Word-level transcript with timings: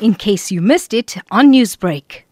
in 0.00 0.14
case 0.14 0.50
you 0.50 0.60
missed 0.60 0.92
it 0.92 1.16
on 1.30 1.52
Newsbreak. 1.52 2.22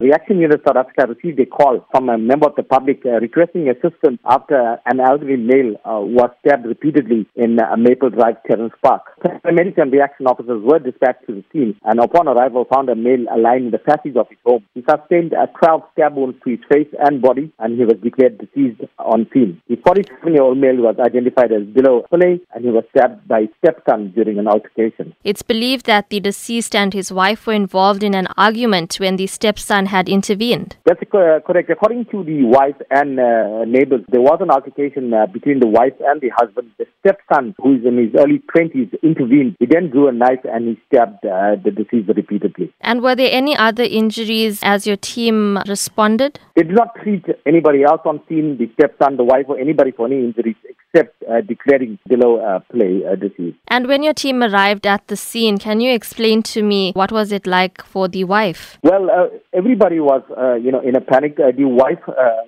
Reaction 0.00 0.38
Unit 0.38 0.60
South 0.66 0.76
Africa 0.76 1.06
received 1.06 1.38
a 1.40 1.46
call 1.46 1.86
from 1.90 2.08
a 2.08 2.18
member 2.18 2.46
of 2.46 2.56
the 2.56 2.62
public 2.62 3.00
uh, 3.06 3.20
requesting 3.20 3.68
assistance 3.70 4.18
after 4.24 4.78
an 4.86 5.00
elderly 5.00 5.36
male 5.36 5.76
uh, 5.84 6.00
was 6.00 6.30
stabbed 6.44 6.66
repeatedly 6.66 7.26
in 7.36 7.58
uh, 7.60 7.76
Maple 7.76 8.10
Drive, 8.10 8.36
Trenance 8.46 8.74
Park. 8.82 9.02
Paramedics 9.24 9.78
and 9.78 9.92
reaction 9.92 10.26
officers 10.26 10.62
were 10.62 10.78
dispatched 10.78 11.26
to 11.26 11.34
the 11.34 11.44
scene 11.52 11.74
and 11.84 11.98
upon 11.98 12.28
arrival 12.28 12.66
found 12.72 12.88
a 12.88 12.94
male 12.94 13.24
lying 13.38 13.66
in 13.66 13.70
the 13.70 13.78
passage 13.78 14.16
of 14.16 14.28
his 14.28 14.38
home. 14.44 14.64
He 14.74 14.84
sustained 14.88 15.32
a 15.32 15.46
12 15.58 15.82
stab 15.92 16.16
wounds 16.16 16.38
to 16.44 16.50
his 16.50 16.60
face 16.70 16.88
and 16.98 17.22
body 17.22 17.52
and 17.58 17.78
he 17.78 17.84
was 17.84 17.96
declared 18.02 18.38
deceased 18.38 18.82
on 18.98 19.26
scene. 19.32 19.62
The 19.68 19.76
47-year-old 19.76 20.58
male 20.58 20.76
was 20.76 20.96
identified 20.98 21.52
as 21.52 21.62
Dilo 21.62 22.06
Pune 22.08 22.40
and 22.54 22.64
he 22.64 22.70
was 22.70 22.84
stabbed 22.90 23.26
by 23.26 23.42
his 23.42 23.50
stepson 23.58 24.12
during 24.12 24.38
an 24.38 24.46
altercation. 24.46 25.14
It's 25.24 25.42
believed 25.42 25.86
that 25.86 26.10
the 26.10 26.20
deceased 26.20 26.74
and 26.74 26.92
his 26.92 27.10
wife 27.10 27.46
were 27.46 27.54
involved 27.54 28.02
in 28.02 28.14
an 28.14 28.28
argument 28.36 28.96
when 28.96 29.16
the 29.16 29.26
stepson 29.26 29.86
had 29.86 30.08
intervened. 30.08 30.76
That's 30.84 31.00
uh, 31.02 31.40
correct. 31.46 31.70
According 31.70 32.06
to 32.06 32.24
the 32.24 32.44
wife 32.44 32.76
and 32.90 33.18
uh, 33.18 33.64
neighbors, 33.64 34.04
there 34.08 34.20
was 34.20 34.38
an 34.40 34.50
altercation 34.50 35.12
uh, 35.14 35.26
between 35.26 35.60
the 35.60 35.66
wife 35.66 35.94
and 36.00 36.20
the 36.20 36.30
husband. 36.36 36.70
The 36.78 36.86
stepson, 37.00 37.54
who 37.62 37.76
is 37.76 37.84
in 37.84 37.96
his 37.96 38.14
early 38.18 38.42
20s, 38.54 38.92
intervened. 39.14 39.56
He 39.58 39.66
then 39.66 39.90
drew 39.90 40.08
a 40.08 40.12
knife 40.12 40.44
and 40.44 40.68
he 40.68 40.80
stabbed 40.86 41.24
uh, 41.24 41.56
the 41.62 41.70
deceased 41.70 42.08
repeatedly. 42.08 42.72
And 42.80 43.02
were 43.02 43.14
there 43.14 43.30
any 43.32 43.56
other 43.56 43.84
injuries 43.84 44.60
as 44.62 44.86
your 44.86 44.96
team 44.96 45.58
responded? 45.68 46.40
They 46.56 46.62
did 46.62 46.74
not 46.74 46.94
treat 47.02 47.24
anybody 47.46 47.82
else 47.84 48.00
on 48.04 48.20
scene, 48.28 48.58
the 48.58 48.70
stepson, 48.74 49.16
the 49.16 49.24
wife, 49.24 49.46
or 49.48 49.58
anybody 49.58 49.90
for 49.92 50.06
any 50.06 50.16
injuries 50.16 50.56
except 50.68 51.22
uh, 51.24 51.40
declaring 51.40 51.98
below 52.08 52.40
uh, 52.40 52.60
play 52.70 53.02
uh, 53.04 53.16
disease. 53.16 53.54
And 53.68 53.86
when 53.86 54.02
your 54.02 54.14
team 54.14 54.42
arrived 54.42 54.86
at 54.86 55.06
the 55.08 55.16
scene, 55.16 55.58
can 55.58 55.80
you 55.80 55.92
explain 55.92 56.42
to 56.44 56.62
me 56.62 56.92
what 56.94 57.10
was 57.12 57.32
it 57.32 57.46
like 57.46 57.82
for 57.84 58.08
the 58.08 58.24
wife? 58.24 58.78
Well, 58.82 59.10
uh, 59.10 59.26
everybody 59.52 60.00
was, 60.00 60.22
uh, 60.36 60.54
you 60.54 60.70
know, 60.70 60.80
in 60.80 60.96
a 60.96 61.00
panic. 61.00 61.38
Uh, 61.38 61.50
the 61.56 61.64
wife 61.64 62.02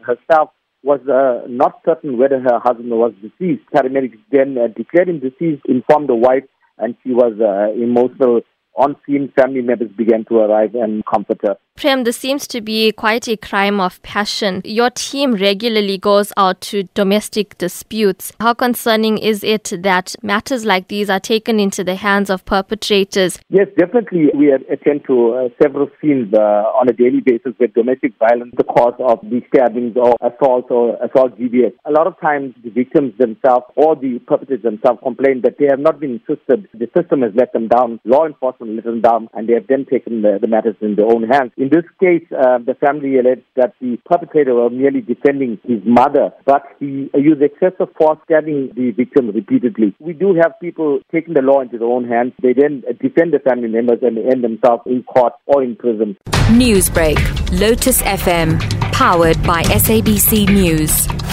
herself 0.06 0.50
was 0.82 1.00
not 1.48 1.80
certain 1.84 2.16
whether 2.16 2.38
her 2.38 2.60
husband 2.62 2.90
was 2.90 3.12
deceased. 3.20 3.62
Paramedics 3.74 4.18
then 4.30 4.56
declared 4.76 5.08
him 5.08 5.18
deceased, 5.18 5.62
informed 5.66 6.08
the 6.08 6.14
wife, 6.14 6.44
and 6.78 6.96
she 7.02 7.12
was 7.12 7.34
uh, 7.40 7.72
emotional 7.80 8.40
on 8.76 8.96
scene 9.06 9.32
family 9.38 9.62
members 9.62 9.90
began 9.96 10.24
to 10.26 10.36
arrive 10.38 10.74
and 10.74 11.04
comfort 11.06 11.40
her. 11.42 11.56
Prem, 11.76 12.04
this 12.04 12.16
seems 12.16 12.46
to 12.46 12.62
be 12.62 12.90
quite 12.90 13.28
a 13.28 13.36
crime 13.36 13.80
of 13.80 14.00
passion. 14.00 14.62
Your 14.64 14.88
team 14.88 15.34
regularly 15.34 15.98
goes 15.98 16.32
out 16.38 16.62
to 16.62 16.84
domestic 16.94 17.58
disputes. 17.58 18.32
How 18.40 18.54
concerning 18.54 19.18
is 19.18 19.44
it 19.44 19.70
that 19.82 20.16
matters 20.22 20.64
like 20.64 20.88
these 20.88 21.10
are 21.10 21.20
taken 21.20 21.60
into 21.60 21.84
the 21.84 21.96
hands 21.96 22.30
of 22.30 22.46
perpetrators? 22.46 23.38
Yes, 23.50 23.68
definitely. 23.76 24.30
We 24.34 24.52
attend 24.52 25.04
to 25.06 25.34
uh, 25.34 25.48
several 25.62 25.90
scenes 26.00 26.32
uh, 26.32 26.64
on 26.80 26.88
a 26.88 26.94
daily 26.94 27.20
basis 27.20 27.52
where 27.58 27.68
domestic 27.68 28.14
violence 28.18 28.54
the 28.56 28.64
cause 28.64 28.94
of 28.98 29.20
the 29.28 29.42
stabbings 29.52 29.98
or 29.98 30.16
assaults 30.22 30.68
or 30.70 30.96
assault 31.04 31.38
GBS. 31.38 31.74
A 31.84 31.92
lot 31.92 32.06
of 32.06 32.18
times 32.20 32.54
the 32.64 32.70
victims 32.70 33.12
themselves 33.18 33.66
or 33.76 33.96
the 33.96 34.18
perpetrators 34.26 34.62
themselves 34.62 35.00
complain 35.02 35.42
that 35.42 35.58
they 35.58 35.66
have 35.68 35.80
not 35.80 36.00
been 36.00 36.22
assisted. 36.24 36.70
The 36.72 36.88
system 36.96 37.20
has 37.20 37.32
let 37.36 37.52
them 37.52 37.68
down. 37.68 38.00
Law 38.06 38.24
enforcement 38.24 38.76
let 38.76 38.84
them 38.84 39.02
down 39.02 39.28
and 39.34 39.46
they 39.46 39.52
have 39.52 39.66
then 39.68 39.84
taken 39.84 40.22
the, 40.22 40.38
the 40.40 40.46
matters 40.46 40.76
in 40.80 40.96
their 40.96 41.04
own 41.04 41.24
hands. 41.24 41.52
In 41.66 41.72
this 41.72 41.90
case, 41.98 42.22
uh, 42.30 42.58
the 42.58 42.74
family 42.74 43.18
alleged 43.18 43.42
that 43.56 43.74
the 43.80 43.98
perpetrator 44.08 44.54
was 44.54 44.70
merely 44.72 45.00
defending 45.00 45.58
his 45.64 45.80
mother, 45.84 46.30
but 46.44 46.62
he 46.78 47.10
used 47.12 47.42
excessive 47.42 47.88
force, 47.98 48.20
stabbing 48.24 48.70
the 48.76 48.92
victim 48.92 49.32
repeatedly. 49.32 49.92
We 49.98 50.12
do 50.12 50.32
have 50.40 50.52
people 50.60 51.00
taking 51.10 51.34
the 51.34 51.42
law 51.42 51.62
into 51.62 51.78
their 51.78 51.88
own 51.88 52.06
hands. 52.06 52.34
They 52.40 52.52
then 52.52 52.84
defend 53.02 53.34
the 53.34 53.40
family 53.40 53.66
members 53.66 53.98
and 54.02 54.16
end 54.16 54.44
themselves 54.44 54.84
in 54.86 55.02
court 55.02 55.32
or 55.46 55.64
in 55.64 55.74
prison. 55.74 56.16
Newsbreak, 56.54 57.18
Lotus 57.58 58.00
FM, 58.02 58.60
powered 58.92 59.42
by 59.42 59.64
SABC 59.64 60.48
News. 60.48 61.25